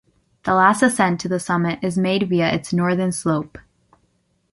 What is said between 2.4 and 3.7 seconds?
its northern slope.